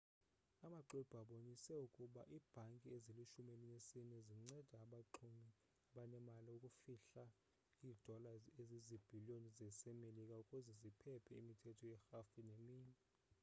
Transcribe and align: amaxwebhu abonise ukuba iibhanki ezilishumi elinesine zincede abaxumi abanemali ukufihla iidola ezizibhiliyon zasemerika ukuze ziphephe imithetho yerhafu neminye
amaxwebhu 0.65 1.13
abonise 1.23 1.73
ukuba 1.85 2.21
iibhanki 2.35 2.87
ezilishumi 2.97 3.49
elinesine 3.55 4.17
zincede 4.27 4.73
abaxumi 4.85 5.47
abanemali 5.89 6.49
ukufihla 6.55 7.23
iidola 7.89 8.29
ezizibhiliyon 8.61 9.43
zasemerika 9.57 10.33
ukuze 10.43 10.71
ziphephe 10.81 11.31
imithetho 11.41 11.83
yerhafu 11.91 12.37
neminye 12.47 12.95